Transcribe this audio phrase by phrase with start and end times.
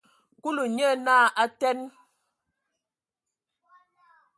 [0.41, 1.79] Kulu nye naa: A teen!